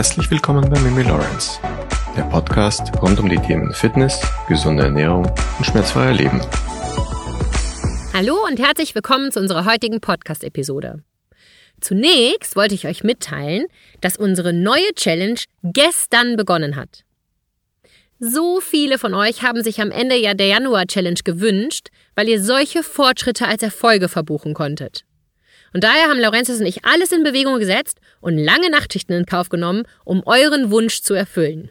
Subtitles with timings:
[0.00, 1.60] Herzlich willkommen bei Mimi Lawrence,
[2.16, 5.26] der Podcast rund um die Themen Fitness, gesunde Ernährung
[5.58, 6.40] und schmerzfreier Leben.
[8.14, 11.02] Hallo und herzlich willkommen zu unserer heutigen Podcast-Episode.
[11.82, 13.66] Zunächst wollte ich euch mitteilen,
[14.00, 17.04] dass unsere neue Challenge gestern begonnen hat.
[18.18, 22.82] So viele von euch haben sich am Ende ja der Januar-Challenge gewünscht, weil ihr solche
[22.82, 25.04] Fortschritte als Erfolge verbuchen konntet.
[25.72, 29.48] Und daher haben Laurentius und ich alles in Bewegung gesetzt und lange Nachtschichten in Kauf
[29.48, 31.70] genommen, um euren Wunsch zu erfüllen.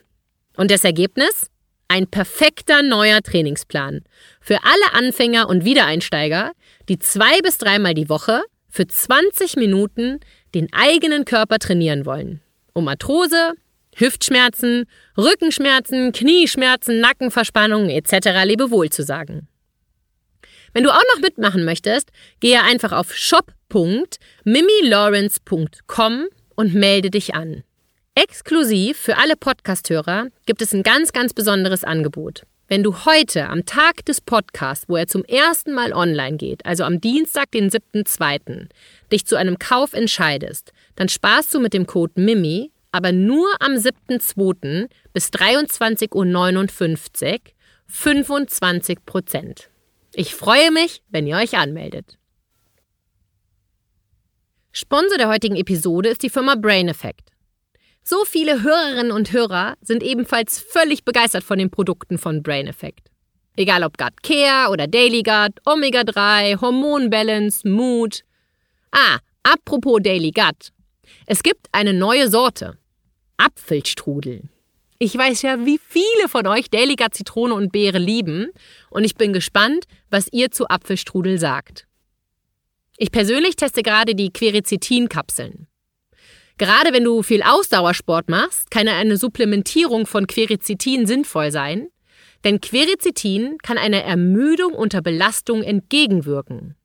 [0.55, 1.49] Und das Ergebnis?
[1.87, 4.01] Ein perfekter neuer Trainingsplan.
[4.41, 6.51] Für alle Anfänger und Wiedereinsteiger,
[6.87, 10.19] die zwei bis dreimal die Woche für 20 Minuten
[10.53, 12.41] den eigenen Körper trainieren wollen.
[12.73, 13.53] Um Arthrose,
[13.95, 14.85] Hüftschmerzen,
[15.17, 18.45] Rückenschmerzen, Knieschmerzen, Nackenverspannungen etc.
[18.45, 19.47] Lebewohl zu sagen.
[20.73, 23.15] Wenn du auch noch mitmachen möchtest, gehe einfach auf
[23.71, 26.25] shop.mimilawrence.com
[26.55, 27.63] und melde dich an.
[28.15, 32.43] Exklusiv für alle Podcasthörer gibt es ein ganz, ganz besonderes Angebot.
[32.67, 36.83] Wenn du heute am Tag des Podcasts, wo er zum ersten Mal online geht, also
[36.83, 38.67] am Dienstag, den 7.2.,
[39.11, 43.73] dich zu einem Kauf entscheidest, dann sparst du mit dem Code MIMI aber nur am
[43.73, 44.89] 7.2.
[45.13, 46.25] bis 23.59 Uhr
[47.87, 49.69] 25 Prozent.
[50.13, 52.17] Ich freue mich, wenn ihr euch anmeldet.
[54.81, 57.33] Sponsor der heutigen Episode ist die Firma Brain Effect.
[58.01, 63.09] So viele Hörerinnen und Hörer sind ebenfalls völlig begeistert von den Produkten von Brain Effect.
[63.57, 68.21] Egal ob Gut Care oder Daily Gut, Omega 3, Hormon Balance, Mood.
[68.91, 70.71] Ah, apropos Daily Gut.
[71.25, 72.77] Es gibt eine neue Sorte.
[73.35, 74.43] Apfelstrudel.
[74.97, 78.47] Ich weiß ja, wie viele von euch Delica Zitrone und Beere lieben
[78.89, 81.88] und ich bin gespannt, was ihr zu Apfelstrudel sagt.
[83.01, 85.67] Ich persönlich teste gerade die Quercetin-Kapseln.
[86.57, 91.87] Gerade wenn du viel Ausdauersport machst, kann eine Supplementierung von Quercetin sinnvoll sein,
[92.43, 96.75] denn Quercetin kann einer Ermüdung unter Belastung entgegenwirken,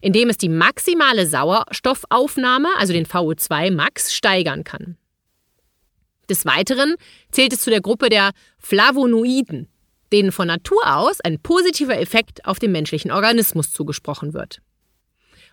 [0.00, 4.96] indem es die maximale Sauerstoffaufnahme, also den VO2 Max, steigern kann.
[6.30, 6.94] Des Weiteren
[7.32, 9.66] zählt es zu der Gruppe der Flavonoiden,
[10.12, 14.60] denen von Natur aus ein positiver Effekt auf den menschlichen Organismus zugesprochen wird.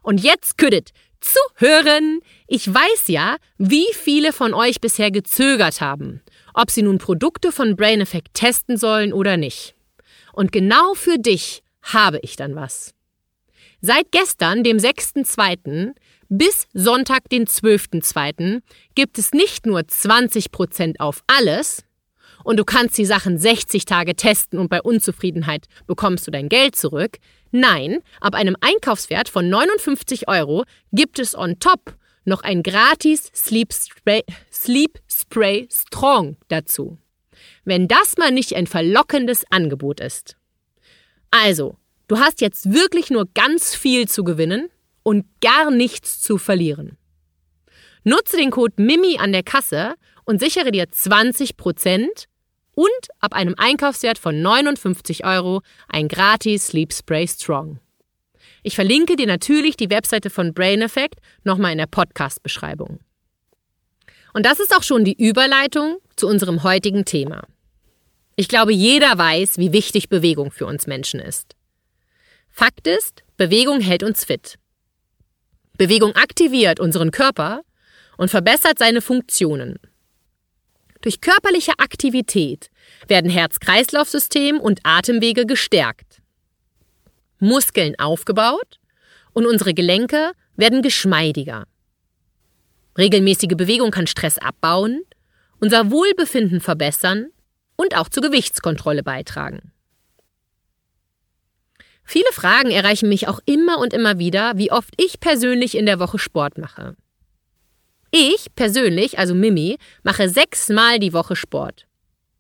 [0.02, 0.92] Und jetzt küdet
[1.22, 2.20] zuhören!
[2.48, 6.22] Ich weiß ja, wie viele von euch bisher gezögert haben,
[6.54, 9.76] ob sie nun Produkte von Brain Effect testen sollen oder nicht.
[10.34, 12.94] Und genau für dich habe ich dann was.
[13.82, 15.94] Seit gestern, dem 6.2.,
[16.30, 18.62] bis Sonntag, den 12.2.
[18.96, 21.84] gibt es nicht nur 20% auf alles
[22.44, 26.76] und du kannst die Sachen 60 Tage testen und bei Unzufriedenheit bekommst du dein Geld
[26.76, 27.18] zurück.
[27.52, 33.74] Nein, ab einem Einkaufswert von 59 Euro gibt es on top noch ein gratis Sleep
[33.74, 36.98] Spray, Sleep Spray Strong dazu.
[37.66, 40.38] Wenn das mal nicht ein verlockendes Angebot ist.
[41.32, 41.78] Also,
[42.08, 44.70] du hast jetzt wirklich nur ganz viel zu gewinnen
[45.04, 46.98] und gar nichts zu verlieren.
[48.04, 52.08] Nutze den Code MIMI an der Kasse und sichere dir 20%
[52.74, 52.90] und
[53.20, 57.80] ab einem Einkaufswert von 59 Euro ein gratis Sleep Spray Strong.
[58.64, 63.00] Ich verlinke dir natürlich die Webseite von Brain Effect nochmal in der Podcast-Beschreibung.
[64.34, 67.44] Und das ist auch schon die Überleitung zu unserem heutigen Thema.
[68.36, 71.56] Ich glaube, jeder weiß, wie wichtig Bewegung für uns Menschen ist.
[72.50, 74.58] Fakt ist, Bewegung hält uns fit.
[75.78, 77.62] Bewegung aktiviert unseren Körper
[78.18, 79.80] und verbessert seine Funktionen.
[81.02, 82.70] Durch körperliche Aktivität
[83.08, 86.22] werden Herz-Kreislauf-System und Atemwege gestärkt,
[87.40, 88.80] Muskeln aufgebaut
[89.34, 91.66] und unsere Gelenke werden geschmeidiger.
[92.98, 95.02] Regelmäßige Bewegung kann Stress abbauen,
[95.60, 97.30] unser Wohlbefinden verbessern
[97.78, 99.72] und auch zur Gewichtskontrolle beitragen.
[102.04, 106.00] Viele Fragen erreichen mich auch immer und immer wieder, wie oft ich persönlich in der
[106.00, 106.96] Woche Sport mache.
[108.12, 111.88] Ich persönlich, also Mimi, mache sechsmal die Woche Sport.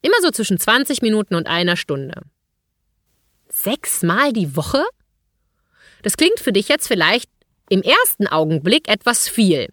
[0.01, 2.23] Immer so zwischen 20 Minuten und einer Stunde.
[3.47, 4.83] Sechsmal die Woche?
[6.03, 7.29] Das klingt für dich jetzt vielleicht
[7.69, 9.69] im ersten Augenblick etwas viel.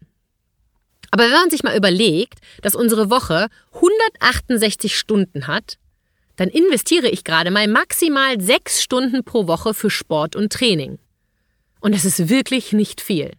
[1.11, 5.79] Aber wenn man sich mal überlegt, dass unsere Woche 168 Stunden hat,
[6.37, 10.99] dann investiere ich gerade mal maximal sechs Stunden pro Woche für Sport und Training.
[11.81, 13.33] Und das ist wirklich nicht viel.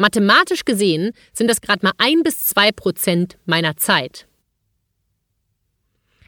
[0.00, 4.26] Mathematisch gesehen sind das gerade mal ein bis zwei Prozent meiner Zeit.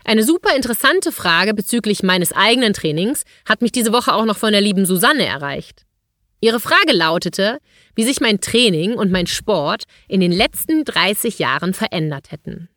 [0.04, 4.52] Eine super interessante Frage bezüglich meines eigenen Trainings hat mich diese Woche auch noch von
[4.52, 5.86] der lieben Susanne erreicht.
[6.42, 7.60] Ihre Frage lautete,
[7.94, 12.68] wie sich mein Training und mein Sport in den letzten 30 Jahren verändert hätten.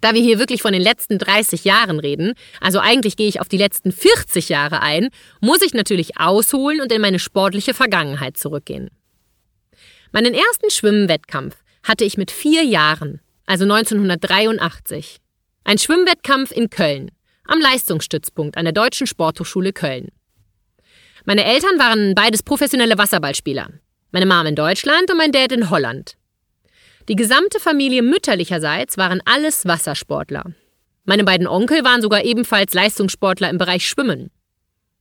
[0.00, 3.48] Da wir hier wirklich von den letzten 30 Jahren reden, also eigentlich gehe ich auf
[3.48, 8.90] die letzten 40 Jahre ein, muss ich natürlich ausholen und in meine sportliche Vergangenheit zurückgehen.
[10.12, 15.18] Meinen ersten Schwimmwettkampf hatte ich mit vier Jahren, also 1983.
[15.64, 17.12] Ein Schwimmwettkampf in Köln,
[17.44, 20.08] am Leistungsstützpunkt an der Deutschen Sporthochschule Köln.
[21.24, 23.68] Meine Eltern waren beides professionelle Wasserballspieler.
[24.10, 26.16] Meine Mom in Deutschland und mein Dad in Holland.
[27.08, 30.44] Die gesamte Familie mütterlicherseits waren alles Wassersportler.
[31.04, 34.30] Meine beiden Onkel waren sogar ebenfalls Leistungssportler im Bereich Schwimmen.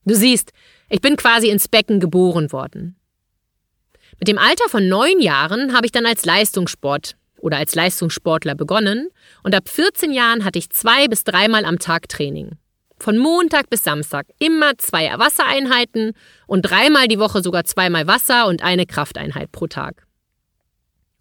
[0.06, 0.52] Du siehst,
[0.90, 2.99] ich bin quasi ins Becken geboren worden.
[4.20, 9.10] Mit dem Alter von neun Jahren habe ich dann als Leistungssport oder als Leistungssportler begonnen
[9.44, 12.52] und ab 14 Jahren hatte ich zwei bis dreimal am Tag Training.
[13.00, 16.12] Von Montag bis Samstag immer zwei Wassereinheiten
[16.48, 20.06] und dreimal die Woche sogar zweimal Wasser und eine Krafteinheit pro Tag.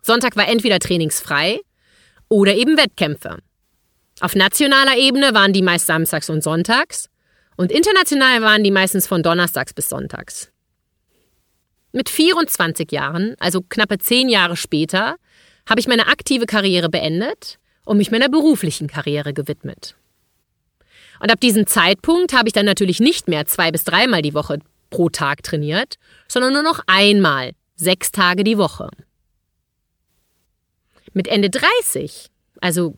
[0.03, 1.61] Sonntag war entweder trainingsfrei
[2.29, 3.39] oder eben Wettkämpfe.
[4.21, 7.09] Auf nationaler Ebene waren die meist samstags und sonntags
[7.57, 10.51] und international waren die meistens von donnerstags bis sonntags.
[11.93, 15.17] Mit 24 Jahren, also knappe zehn Jahre später,
[15.69, 19.95] habe ich meine aktive Karriere beendet und mich meiner beruflichen Karriere gewidmet.
[21.21, 24.59] Und ab diesem Zeitpunkt habe ich dann natürlich nicht mehr zwei bis dreimal die Woche
[24.91, 25.97] pro Tag trainiert,
[26.29, 28.91] sondern nur noch einmal, sechs Tage die Woche.
[31.13, 32.27] Mit Ende 30,
[32.61, 32.95] also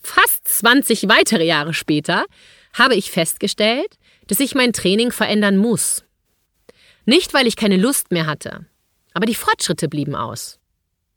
[0.00, 2.24] fast 20 weitere Jahre später,
[2.72, 3.98] habe ich festgestellt,
[4.28, 6.04] dass ich mein Training verändern muss.
[7.08, 8.66] Nicht, weil ich keine Lust mehr hatte,
[9.14, 10.58] aber die Fortschritte blieben aus.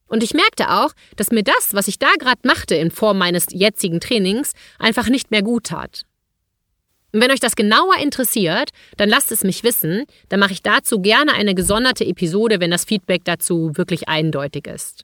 [0.07, 3.47] Und ich merkte auch, dass mir das, was ich da gerade machte in Form meines
[3.49, 6.03] jetzigen Trainings, einfach nicht mehr gut tat.
[7.11, 11.01] Und wenn euch das genauer interessiert, dann lasst es mich wissen, dann mache ich dazu
[11.01, 15.03] gerne eine gesonderte Episode, wenn das Feedback dazu wirklich eindeutig ist.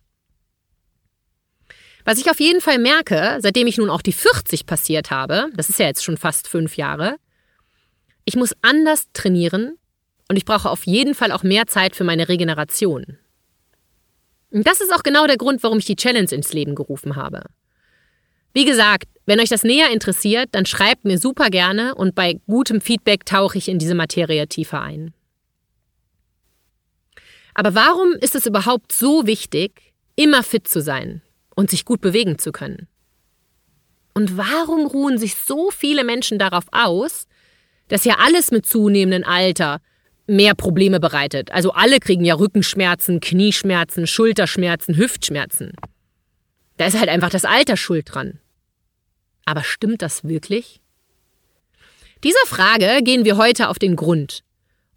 [2.05, 5.69] Was ich auf jeden Fall merke, seitdem ich nun auch die 40 passiert habe, das
[5.69, 7.17] ist ja jetzt schon fast fünf Jahre,
[8.23, 9.77] ich muss anders trainieren
[10.29, 13.17] und ich brauche auf jeden Fall auch mehr Zeit für meine Regeneration.
[14.51, 17.43] Und das ist auch genau der Grund, warum ich die Challenge ins Leben gerufen habe.
[18.53, 22.81] Wie gesagt, wenn euch das näher interessiert, dann schreibt mir super gerne und bei gutem
[22.81, 25.13] Feedback tauche ich in diese Materie tiefer ein.
[27.53, 31.21] Aber warum ist es überhaupt so wichtig, immer fit zu sein
[31.55, 32.87] und sich gut bewegen zu können?
[34.13, 37.27] Und warum ruhen sich so viele Menschen darauf aus,
[37.87, 39.81] dass ja alles mit zunehmendem Alter
[40.27, 41.51] mehr Probleme bereitet?
[41.51, 45.73] Also alle kriegen ja Rückenschmerzen, Knieschmerzen, Schulterschmerzen, Hüftschmerzen.
[46.77, 48.39] Da ist halt einfach das Alter schuld dran.
[49.45, 50.81] Aber stimmt das wirklich?
[52.23, 54.43] Dieser Frage gehen wir heute auf den Grund.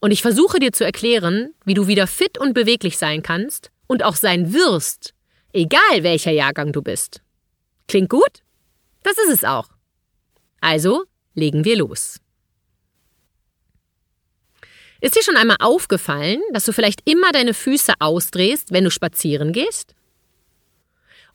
[0.00, 4.02] Und ich versuche dir zu erklären, wie du wieder fit und beweglich sein kannst und
[4.02, 5.14] auch sein wirst,
[5.52, 7.20] egal welcher Jahrgang du bist.
[7.86, 8.42] Klingt gut?
[9.02, 9.68] Das ist es auch.
[10.60, 11.04] Also
[11.34, 12.20] legen wir los.
[15.00, 19.52] Ist dir schon einmal aufgefallen, dass du vielleicht immer deine Füße ausdrehst, wenn du spazieren
[19.52, 19.94] gehst?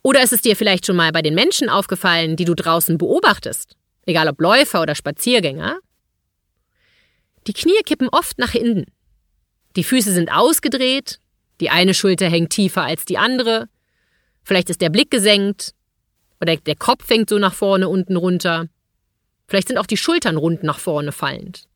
[0.02, 3.76] Oder ist es dir vielleicht schon mal bei den Menschen aufgefallen, die du draußen beobachtest?
[4.04, 5.78] Egal ob Läufer oder Spaziergänger?
[7.48, 8.86] Die Knie kippen oft nach hinten.
[9.74, 11.18] Die Füße sind ausgedreht,
[11.60, 13.68] die eine Schulter hängt tiefer als die andere,
[14.44, 15.74] vielleicht ist der Blick gesenkt
[16.40, 18.68] oder der Kopf hängt so nach vorne unten runter.
[19.48, 21.68] Vielleicht sind auch die Schultern rund nach vorne fallend.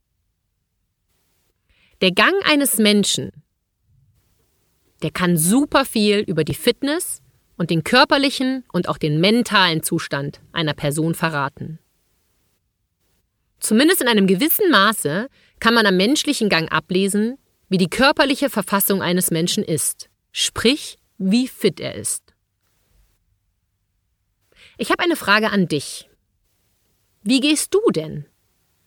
[2.00, 3.30] Der Gang eines Menschen,
[5.02, 7.20] der kann super viel über die Fitness
[7.58, 11.78] und den körperlichen und auch den mentalen Zustand einer Person verraten.
[13.58, 15.28] Zumindest in einem gewissen Maße
[15.58, 17.36] kann man am menschlichen Gang ablesen,
[17.68, 22.34] wie die körperliche Verfassung eines Menschen ist, sprich, wie fit er ist.
[24.78, 26.08] Ich habe eine Frage an dich.
[27.22, 28.24] Wie gehst du denn?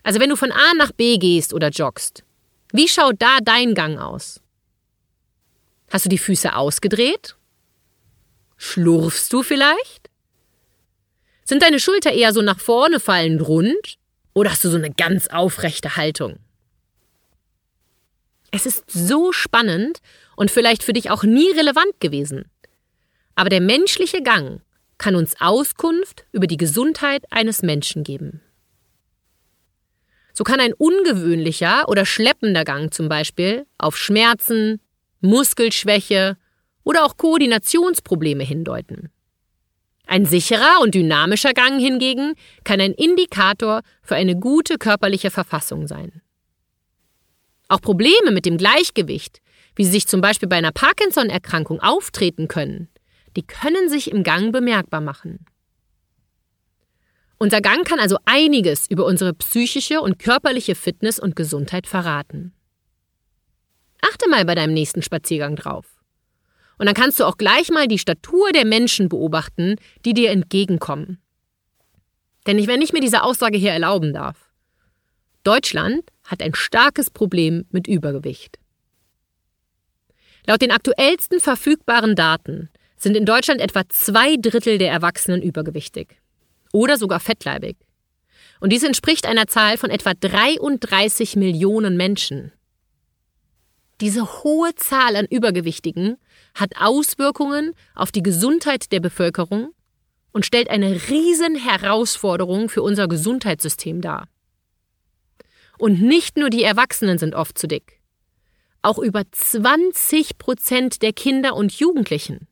[0.02, 2.24] Also wenn du von A nach B gehst oder joggst,
[2.74, 4.42] wie schaut da dein Gang aus?
[5.90, 7.38] Hast du die Füße ausgedreht
[8.58, 10.10] Schlurfst du vielleicht?
[11.44, 13.98] Sind deine Schulter eher so nach vorne fallend rund?
[14.34, 16.40] Oder hast du so eine ganz aufrechte Haltung?
[18.52, 20.00] Es ist so spannend
[20.36, 22.46] und vielleicht für dich auch nie relevant gewesen.
[23.36, 24.62] Aber der menschliche Gang
[24.98, 28.42] kann uns Auskunft über die Gesundheit eines Menschen geben.
[30.34, 34.82] So kann ein ungewöhnlicher oder schleppender Gang zum Beispiel auf Schmerzen,
[35.22, 36.38] Muskelschwäche
[36.84, 39.10] oder auch Koordinationsprobleme hindeuten.
[40.06, 46.22] Ein sicherer und dynamischer Gang hingegen kann ein Indikator für eine gute körperliche Verfassung sein.
[47.70, 49.40] Auch Probleme mit dem Gleichgewicht,
[49.76, 52.90] wie sie sich zum Beispiel bei einer Parkinson-Erkrankung auftreten können,
[53.36, 55.46] die können sich im Gang bemerkbar machen.
[57.44, 62.54] Unser Gang kann also einiges über unsere psychische und körperliche Fitness und Gesundheit verraten.
[64.02, 65.86] Achte mal bei deinem nächsten Spaziergang drauf.
[66.78, 71.22] Und dann kannst du auch gleich mal die Statur der Menschen beobachten, die dir entgegenkommen.
[72.48, 74.38] Denn wenn ich mir diese Aussage hier erlauben darf,
[75.44, 78.58] Deutschland hat ein starkes Problem mit Übergewicht.
[80.48, 86.23] Laut den aktuellsten verfügbaren Daten sind in Deutschland etwa zwei Drittel der Erwachsenen übergewichtig
[86.74, 87.78] oder sogar fettleibig.
[88.60, 92.52] Und dies entspricht einer Zahl von etwa 33 Millionen Menschen.
[94.02, 96.18] Diese hohe Zahl an Übergewichtigen
[96.56, 99.72] hat Auswirkungen auf die Gesundheit der Bevölkerung
[100.34, 104.28] und stellt eine riesen Herausforderung für unser Gesundheitssystem dar.
[105.78, 108.02] Und nicht nur die Erwachsenen sind oft zu dick.
[108.82, 112.48] Auch über 20 Prozent der Kinder und Jugendlichen.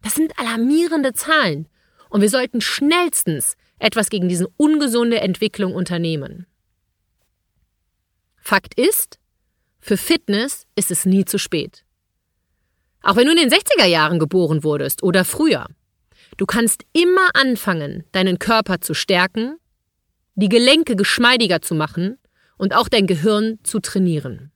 [0.00, 1.68] Das sind alarmierende Zahlen.
[2.12, 6.46] Und wir sollten schnellstens etwas gegen diese ungesunde Entwicklung unternehmen.
[8.36, 9.18] Fakt ist,
[9.80, 11.86] für Fitness ist es nie zu spät.
[13.00, 15.68] Auch wenn du in den 60er Jahren geboren wurdest oder früher.
[16.36, 19.56] Du kannst immer anfangen, deinen Körper zu stärken,
[20.34, 22.18] die Gelenke geschmeidiger zu machen
[22.58, 24.51] und auch dein Gehirn zu trainieren.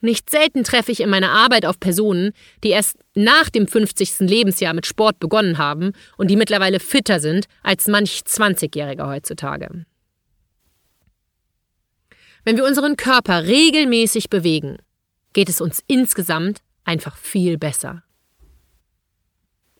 [0.00, 4.20] Nicht selten treffe ich in meiner Arbeit auf Personen, die erst nach dem 50.
[4.20, 9.84] Lebensjahr mit Sport begonnen haben und die mittlerweile fitter sind als manch 20-Jähriger heutzutage.
[12.44, 14.78] Wenn wir unseren Körper regelmäßig bewegen,
[15.32, 18.04] geht es uns insgesamt einfach viel besser.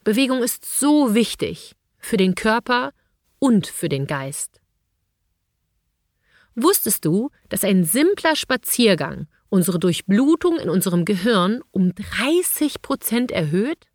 [0.03, 2.93] Bewegung ist so wichtig für den Körper
[3.39, 4.61] und für den Geist.
[6.55, 13.87] Wusstest du, dass ein simpler Spaziergang unsere Durchblutung in unserem Gehirn um 30 Prozent erhöht?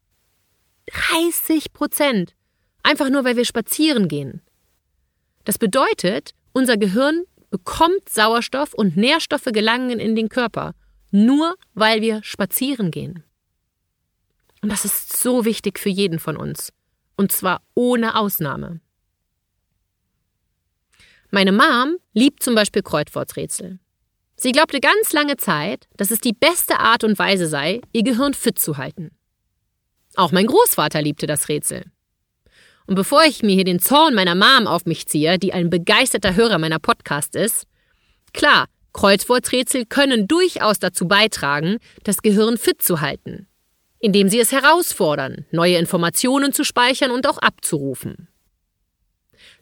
[1.12, 2.36] 30 Prozent!
[2.84, 4.42] Einfach nur, weil wir spazieren gehen.
[5.46, 10.74] Das bedeutet, unser Gehirn bekommt Sauerstoff und Nährstoffe gelangen in den Körper,
[11.12, 13.24] nur weil wir spazieren gehen.
[14.62, 16.74] Und das ist so wichtig für jeden von uns.
[17.16, 18.80] Und zwar ohne Ausnahme.
[21.32, 23.80] Meine Mom liebt zum Beispiel Kreuzworträtsel.
[24.44, 28.34] Sie glaubte ganz lange Zeit, dass es die beste Art und Weise sei, ihr Gehirn
[28.34, 29.12] fit zu halten.
[30.16, 31.86] Auch mein Großvater liebte das Rätsel.
[32.86, 36.36] Und bevor ich mir hier den Zorn meiner Mom auf mich ziehe, die ein begeisterter
[36.36, 37.68] Hörer meiner Podcast ist,
[38.34, 43.48] klar, Kreuzworträtsel können durchaus dazu beitragen, das Gehirn fit zu halten,
[44.00, 48.28] indem sie es herausfordern, neue Informationen zu speichern und auch abzurufen.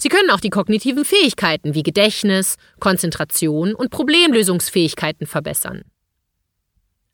[0.01, 5.83] Sie können auch die kognitiven Fähigkeiten wie Gedächtnis, Konzentration und Problemlösungsfähigkeiten verbessern.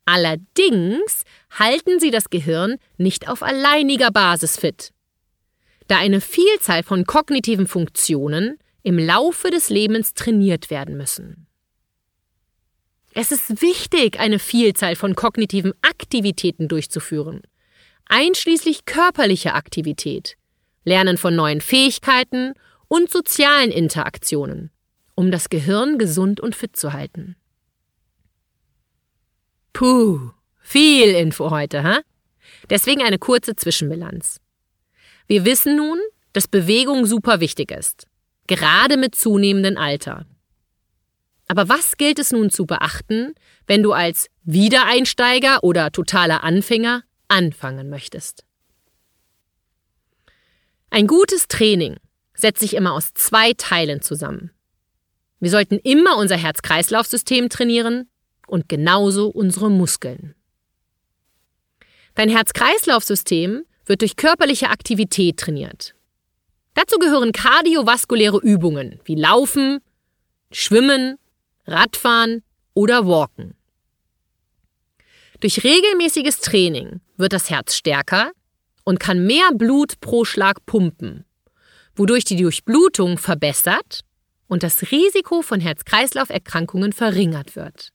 [0.06, 4.94] Allerdings halten sie das Gehirn nicht auf alleiniger Basis fit,
[5.88, 11.46] da eine Vielzahl von kognitiven Funktionen im Laufe des Lebens trainiert werden müssen.
[13.12, 17.42] Es ist wichtig, eine Vielzahl von kognitiven Aktivitäten durchzuführen,
[18.06, 20.38] einschließlich körperlicher Aktivität,
[20.84, 22.54] Lernen von neuen Fähigkeiten
[22.88, 24.70] und sozialen Interaktionen,
[25.14, 27.36] um das Gehirn gesund und fit zu halten.
[29.72, 30.30] Puh,
[30.60, 32.00] viel Info heute, ha?
[32.70, 34.40] Deswegen eine kurze Zwischenbilanz.
[35.26, 35.98] Wir wissen nun,
[36.32, 38.06] dass Bewegung super wichtig ist,
[38.46, 40.26] gerade mit zunehmendem Alter.
[41.46, 43.34] Aber was gilt es nun zu beachten,
[43.66, 48.44] wenn du als Wiedereinsteiger oder totaler Anfänger anfangen möchtest?
[50.90, 51.96] Ein gutes Training
[52.38, 54.50] setzt sich immer aus zwei Teilen zusammen.
[55.40, 58.08] Wir sollten immer unser Herz-Kreislauf-System trainieren
[58.46, 60.34] und genauso unsere Muskeln.
[62.14, 65.94] Dein Herz-Kreislauf-System wird durch körperliche Aktivität trainiert.
[66.74, 69.80] Dazu gehören kardiovaskuläre Übungen wie Laufen,
[70.52, 71.18] Schwimmen,
[71.66, 72.42] Radfahren
[72.74, 73.54] oder Walken.
[75.40, 78.32] Durch regelmäßiges Training wird das Herz stärker
[78.84, 81.24] und kann mehr Blut pro Schlag pumpen
[81.98, 84.00] wodurch die Durchblutung verbessert
[84.46, 87.90] und das Risiko von Herz-Kreislauf-Erkrankungen verringert wird.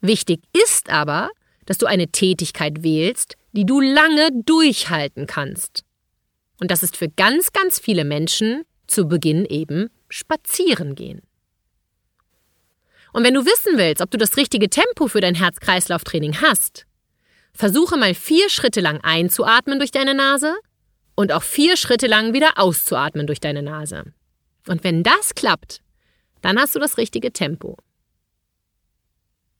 [0.00, 1.30] Wichtig ist aber,
[1.64, 5.84] dass du eine Tätigkeit wählst, die du lange durchhalten kannst.
[6.60, 11.22] Und das ist für ganz, ganz viele Menschen zu Beginn eben spazieren gehen.
[13.12, 16.86] Und wenn du wissen willst, ob du das richtige Tempo für dein Herz-Kreislauf-Training hast,
[17.52, 20.54] versuche mal vier Schritte lang einzuatmen durch deine Nase
[21.16, 24.04] und auch vier Schritte lang wieder auszuatmen durch deine Nase.
[24.68, 25.80] Und wenn das klappt,
[26.42, 27.76] dann hast du das richtige Tempo.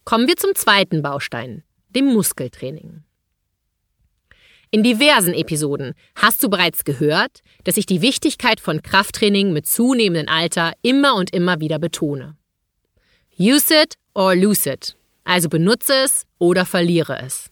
[0.05, 3.03] Kommen wir zum zweiten Baustein, dem Muskeltraining.
[4.71, 10.33] In diversen Episoden hast du bereits gehört, dass ich die Wichtigkeit von Krafttraining mit zunehmendem
[10.33, 12.37] Alter immer und immer wieder betone.
[13.39, 14.97] Use it or lose it.
[15.25, 17.51] Also benutze es oder verliere es.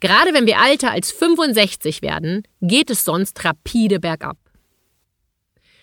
[0.00, 4.38] Gerade wenn wir älter als 65 werden, geht es sonst rapide bergab.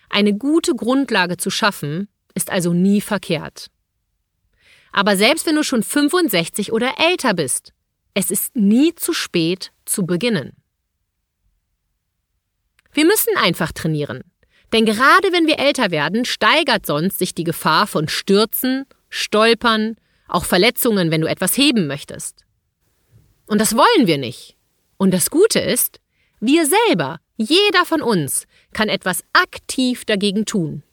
[0.10, 3.68] Eine gute Grundlage zu schaffen, ist also nie verkehrt.
[4.92, 7.74] Aber selbst wenn du schon 65 oder älter bist,
[8.14, 10.54] es ist nie zu spät zu beginnen.
[12.94, 14.24] Wir müssen einfach trainieren.
[14.74, 19.98] Denn gerade wenn wir älter werden, steigert sonst sich die Gefahr von Stürzen, Stolpern,
[20.28, 22.47] auch Verletzungen, wenn du etwas heben möchtest.
[23.48, 24.56] Und das wollen wir nicht.
[24.98, 26.00] Und das Gute ist,
[26.40, 30.84] wir selber, jeder von uns, kann etwas aktiv dagegen tun.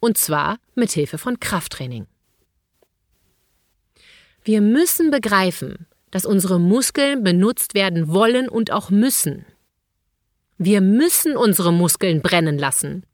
[0.00, 2.06] Und zwar mit Hilfe von Krafttraining.
[4.44, 9.46] Wir müssen begreifen, dass unsere Muskeln benutzt werden wollen und auch müssen.
[10.58, 13.04] Wir müssen unsere Muskeln brennen lassen,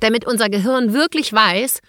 [0.00, 1.80] damit unser Gehirn wirklich weiß,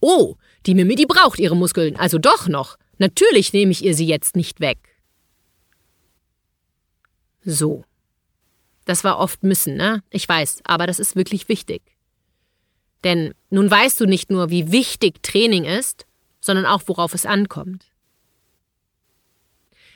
[0.00, 0.36] oh,
[0.66, 2.78] die Mimi, die braucht ihre Muskeln, also doch noch.
[2.98, 4.87] Natürlich nehme ich ihr sie jetzt nicht weg.
[7.50, 7.86] So.
[8.84, 10.02] Das war oft müssen, ne?
[10.10, 11.80] Ich weiß, aber das ist wirklich wichtig.
[13.04, 16.04] Denn nun weißt du nicht nur, wie wichtig Training ist,
[16.40, 17.86] sondern auch, worauf es ankommt.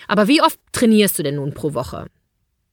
[0.08, 2.06] Aber wie oft trainierst du denn nun pro Woche?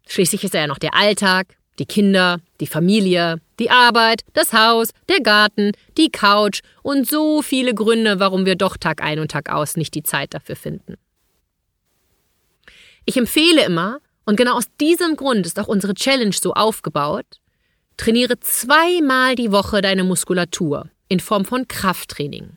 [0.08, 5.20] Schließlich ist ja noch der Alltag, die Kinder, die Familie, die Arbeit, das Haus, der
[5.20, 9.76] Garten, die Couch und so viele Gründe, warum wir doch Tag ein und Tag aus
[9.76, 10.96] nicht die Zeit dafür finden.
[13.04, 17.26] Ich empfehle immer, und genau aus diesem Grund ist auch unsere Challenge so aufgebaut,
[17.98, 22.56] trainiere zweimal die Woche deine Muskulatur in Form von Krafttraining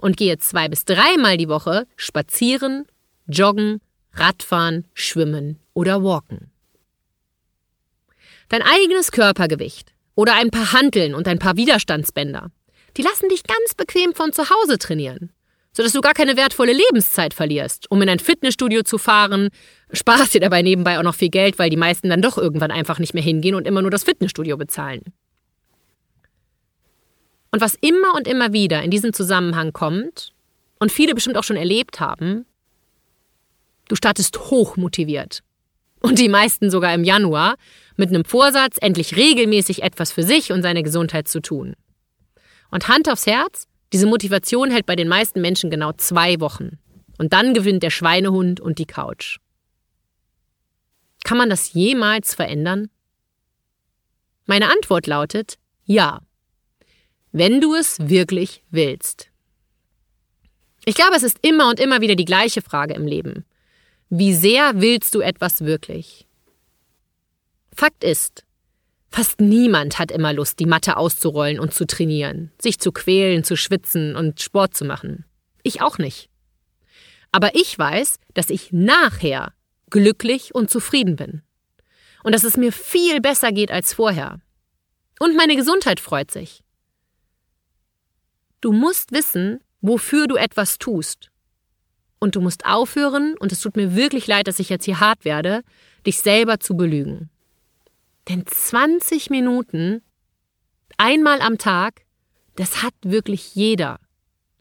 [0.00, 2.84] und gehe zwei bis dreimal die Woche spazieren,
[3.26, 3.80] joggen
[4.12, 6.50] Radfahren, Schwimmen oder Walken.
[8.50, 12.50] Dein eigenes Körpergewicht oder ein paar Hanteln und ein paar Widerstandsbänder,
[12.98, 15.32] die lassen dich ganz bequem von zu Hause trainieren,
[15.72, 19.48] sodass du gar keine wertvolle Lebenszeit verlierst, um in ein Fitnessstudio zu fahren,
[19.92, 22.98] sparst dir dabei nebenbei auch noch viel Geld, weil die meisten dann doch irgendwann einfach
[22.98, 25.02] nicht mehr hingehen und immer nur das Fitnessstudio bezahlen.
[27.50, 30.32] Und was immer und immer wieder in diesem Zusammenhang kommt,
[30.80, 32.44] und viele bestimmt auch schon erlebt haben,
[33.88, 35.40] Du startest hoch motiviert.
[36.00, 37.56] Und die meisten sogar im Januar
[37.96, 41.74] mit einem Vorsatz, endlich regelmäßig etwas für sich und seine Gesundheit zu tun.
[42.70, 46.78] Und Hand aufs Herz, diese Motivation hält bei den meisten Menschen genau zwei Wochen.
[47.16, 49.38] Und dann gewinnt der Schweinehund und die Couch.
[51.24, 52.90] Kann man das jemals verändern?
[54.46, 56.20] Meine Antwort lautet ja.
[57.32, 59.30] Wenn du es wirklich willst.
[60.84, 63.44] Ich glaube, es ist immer und immer wieder die gleiche Frage im Leben.
[64.10, 66.26] Wie sehr willst du etwas wirklich?
[67.74, 68.44] Fakt ist,
[69.10, 73.56] fast niemand hat immer Lust, die Matte auszurollen und zu trainieren, sich zu quälen, zu
[73.56, 75.24] schwitzen und Sport zu machen.
[75.62, 76.28] Ich auch nicht.
[77.32, 79.52] Aber ich weiß, dass ich nachher
[79.90, 81.42] glücklich und zufrieden bin.
[82.22, 84.40] Und dass es mir viel besser geht als vorher.
[85.20, 86.62] Und meine Gesundheit freut sich.
[88.60, 91.30] Du musst wissen, wofür du etwas tust.
[92.18, 95.24] Und du musst aufhören, und es tut mir wirklich leid, dass ich jetzt hier hart
[95.24, 95.62] werde,
[96.06, 97.30] dich selber zu belügen.
[98.28, 100.02] Denn 20 Minuten,
[100.96, 102.02] einmal am Tag,
[102.56, 104.00] das hat wirklich jeder.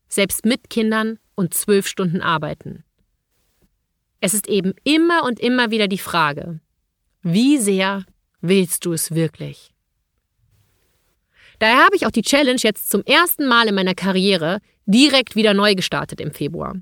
[0.08, 2.84] Selbst mit Kindern und zwölf Stunden arbeiten.
[4.20, 6.60] Es ist eben immer und immer wieder die Frage,
[7.22, 8.06] wie sehr
[8.42, 9.74] willst du es wirklich?
[11.60, 15.54] Daher habe ich auch die Challenge jetzt zum ersten Mal in meiner Karriere direkt wieder
[15.54, 16.76] neu gestartet im Februar.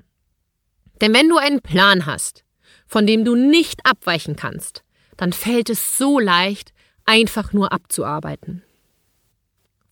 [1.00, 2.44] Denn wenn du einen Plan hast,
[2.86, 4.84] von dem du nicht abweichen kannst,
[5.16, 6.72] dann fällt es so leicht,
[7.04, 8.62] einfach nur abzuarbeiten.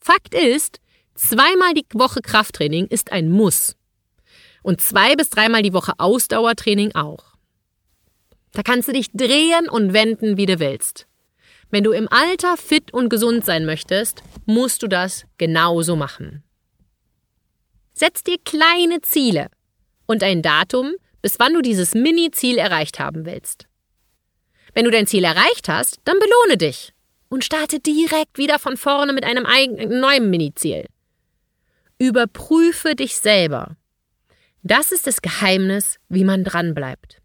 [0.01, 0.81] Fakt ist,
[1.15, 3.77] zweimal die Woche Krafttraining ist ein Muss.
[4.63, 7.34] Und zwei bis dreimal die Woche Ausdauertraining auch.
[8.55, 11.07] Da kannst du dich drehen und wenden, wie du willst.
[11.71, 16.45] Wenn du im Alter fit und gesund sein möchtest, musst du das genauso machen.
[17.93, 19.49] Setz dir kleine Ziele
[20.07, 23.67] und ein Datum, bis wann du dieses Mini-Ziel erreicht haben willst.
[24.73, 26.93] Wenn du dein Ziel erreicht hast, dann belohne dich
[27.29, 29.47] und starte direkt wieder von vorne mit einem
[29.89, 30.87] neuen Mini-Ziel.
[31.99, 33.77] Überprüfe dich selber.
[34.63, 37.24] Das ist das Geheimnis, wie man dranbleibt.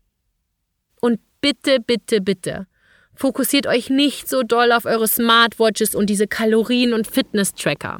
[1.02, 2.68] Und bitte, bitte, bitte,
[3.16, 8.00] fokussiert euch nicht so doll auf eure Smartwatches und diese Kalorien- und Fitness-Tracker.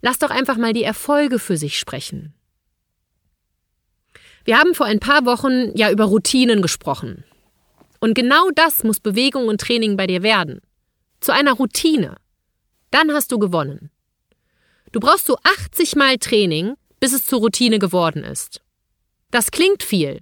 [0.00, 2.34] Lasst doch einfach mal die Erfolge für sich sprechen.
[4.44, 7.24] Wir haben vor ein paar Wochen ja über Routinen gesprochen.
[8.00, 10.60] Und genau das muss Bewegung und Training bei dir werden.
[11.20, 12.16] Zu einer Routine.
[12.90, 13.90] Dann hast du gewonnen.
[14.90, 18.60] Du brauchst so 80 Mal Training, bis es zur Routine geworden ist.
[19.30, 20.20] Das klingt viel,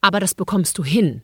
[0.00, 1.22] aber das bekommst du hin.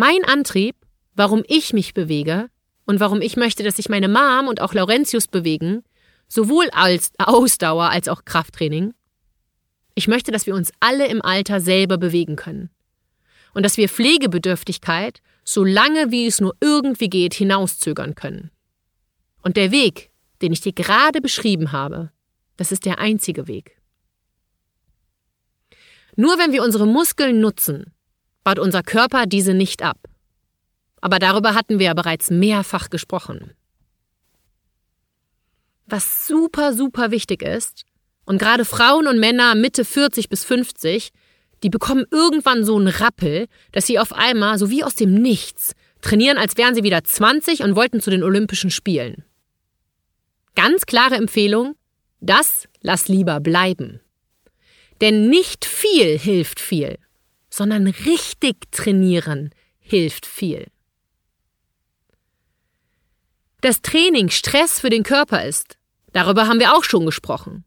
[0.00, 0.76] Mein Antrieb,
[1.16, 2.50] warum ich mich bewege
[2.86, 5.82] und warum ich möchte, dass sich meine Mom und auch Laurentius bewegen,
[6.28, 8.94] sowohl als Ausdauer als auch Krafttraining,
[9.96, 12.70] ich möchte, dass wir uns alle im Alter selber bewegen können.
[13.54, 18.52] Und dass wir Pflegebedürftigkeit, so lange wie es nur irgendwie geht, hinauszögern können.
[19.42, 22.12] Und der Weg, den ich dir gerade beschrieben habe,
[22.56, 23.82] das ist der einzige Weg.
[26.14, 27.92] Nur wenn wir unsere Muskeln nutzen,
[28.48, 29.98] baut unser Körper diese nicht ab.
[31.02, 33.52] Aber darüber hatten wir ja bereits mehrfach gesprochen.
[35.84, 37.84] Was super, super wichtig ist,
[38.24, 41.10] und gerade Frauen und Männer Mitte 40 bis 50,
[41.62, 45.74] die bekommen irgendwann so einen Rappel, dass sie auf einmal, so wie aus dem Nichts,
[46.00, 49.24] trainieren, als wären sie wieder 20 und wollten zu den Olympischen Spielen.
[50.54, 51.74] Ganz klare Empfehlung,
[52.20, 54.00] das lass lieber bleiben.
[55.02, 56.98] Denn nicht viel hilft viel,
[57.58, 60.68] sondern richtig trainieren hilft viel.
[63.60, 65.76] Dass Training Stress für den Körper ist,
[66.12, 67.64] darüber haben wir auch schon gesprochen.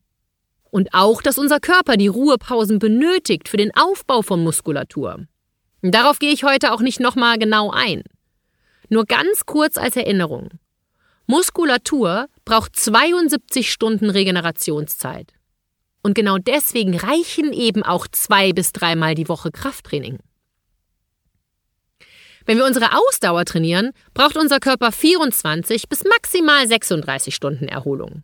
[0.71, 5.27] Und auch, dass unser Körper die Ruhepausen benötigt für den Aufbau von Muskulatur.
[5.81, 8.03] Darauf gehe ich heute auch nicht nochmal genau ein.
[8.87, 10.51] Nur ganz kurz als Erinnerung.
[11.27, 15.33] Muskulatur braucht 72 Stunden Regenerationszeit.
[16.01, 20.19] Und genau deswegen reichen eben auch zwei bis dreimal die Woche Krafttraining.
[22.45, 28.23] Wenn wir unsere Ausdauer trainieren, braucht unser Körper 24 bis maximal 36 Stunden Erholung.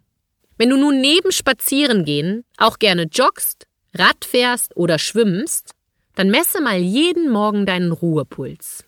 [0.58, 5.72] Wenn du nun neben Spazierengehen auch gerne joggst, Rad fährst oder schwimmst,
[6.16, 8.86] dann messe mal jeden Morgen deinen Ruhepuls.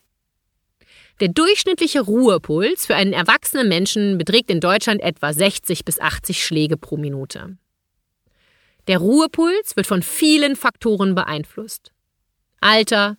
[1.20, 6.78] Der durchschnittliche Ruhepuls für einen erwachsenen Menschen beträgt in Deutschland etwa 60 bis 80 Schläge
[6.78, 7.58] pro Minute.
[8.90, 11.92] Der Ruhepuls wird von vielen Faktoren beeinflusst.
[12.60, 13.18] Alter,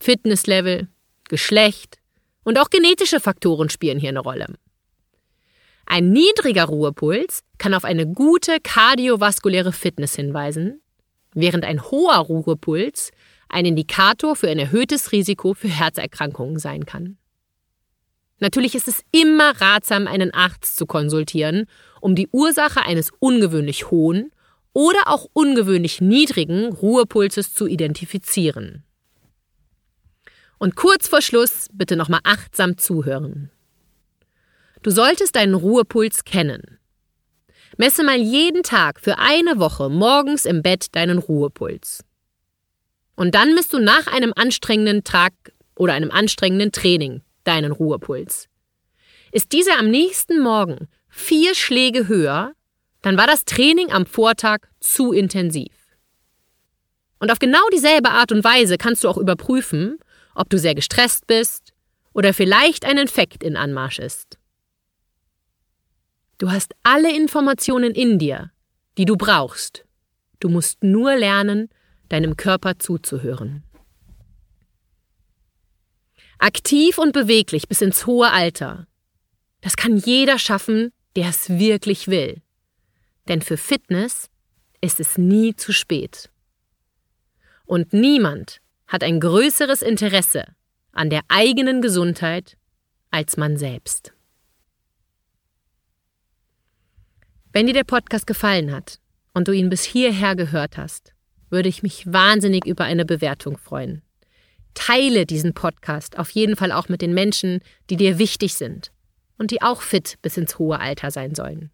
[0.00, 0.88] Fitnesslevel,
[1.28, 1.98] Geschlecht
[2.42, 4.46] und auch genetische Faktoren spielen hier eine Rolle.
[5.86, 10.82] Ein niedriger Ruhepuls kann auf eine gute kardiovaskuläre Fitness hinweisen,
[11.32, 13.12] während ein hoher Ruhepuls
[13.48, 17.18] ein Indikator für ein erhöhtes Risiko für Herzerkrankungen sein kann.
[18.40, 21.66] Natürlich ist es immer ratsam, einen Arzt zu konsultieren,
[22.00, 24.32] um die Ursache eines ungewöhnlich hohen
[24.74, 28.84] oder auch ungewöhnlich niedrigen Ruhepulses zu identifizieren.
[30.58, 33.50] Und kurz vor Schluss bitte nochmal achtsam zuhören.
[34.82, 36.78] Du solltest deinen Ruhepuls kennen.
[37.78, 42.04] Messe mal jeden Tag für eine Woche morgens im Bett deinen Ruhepuls.
[43.16, 45.32] Und dann misst du nach einem anstrengenden Tag
[45.76, 48.48] oder einem anstrengenden Training deinen Ruhepuls.
[49.32, 52.54] Ist dieser am nächsten Morgen vier Schläge höher,
[53.04, 55.70] dann war das Training am Vortag zu intensiv.
[57.18, 59.98] Und auf genau dieselbe Art und Weise kannst du auch überprüfen,
[60.34, 61.74] ob du sehr gestresst bist
[62.14, 64.38] oder vielleicht ein Infekt in Anmarsch ist.
[66.38, 68.52] Du hast alle Informationen in dir,
[68.96, 69.84] die du brauchst.
[70.40, 71.68] Du musst nur lernen,
[72.08, 73.64] deinem Körper zuzuhören.
[76.38, 78.86] Aktiv und beweglich bis ins hohe Alter.
[79.60, 82.40] Das kann jeder schaffen, der es wirklich will.
[83.28, 84.30] Denn für Fitness
[84.80, 86.30] ist es nie zu spät.
[87.64, 90.44] Und niemand hat ein größeres Interesse
[90.92, 92.56] an der eigenen Gesundheit
[93.10, 94.12] als man selbst.
[97.52, 98.98] Wenn dir der Podcast gefallen hat
[99.32, 101.14] und du ihn bis hierher gehört hast,
[101.50, 104.02] würde ich mich wahnsinnig über eine Bewertung freuen.
[104.74, 107.60] Teile diesen Podcast auf jeden Fall auch mit den Menschen,
[107.90, 108.90] die dir wichtig sind
[109.38, 111.70] und die auch fit bis ins hohe Alter sein sollen.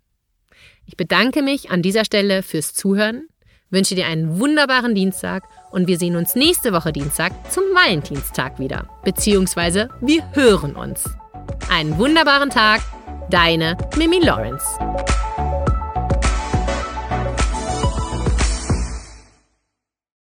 [0.90, 3.28] Ich bedanke mich an dieser Stelle fürs Zuhören,
[3.70, 8.88] wünsche dir einen wunderbaren Dienstag und wir sehen uns nächste Woche Dienstag zum Valentinstag wieder.
[9.04, 11.08] Beziehungsweise wir hören uns.
[11.70, 12.80] Einen wunderbaren Tag,
[13.30, 14.66] deine Mimi Lawrence.